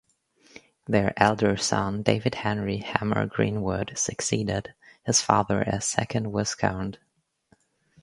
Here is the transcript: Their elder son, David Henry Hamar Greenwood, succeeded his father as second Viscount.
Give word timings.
Their 0.87 1.13
elder 1.15 1.55
son, 1.57 2.01
David 2.01 2.33
Henry 2.33 2.77
Hamar 2.77 3.27
Greenwood, 3.27 3.93
succeeded 3.95 4.73
his 5.05 5.21
father 5.21 5.61
as 5.67 5.85
second 5.85 6.31
Viscount. 6.35 6.97